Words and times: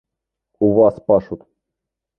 У 0.67 0.71
вас 0.79 0.99
пашут. 1.07 1.49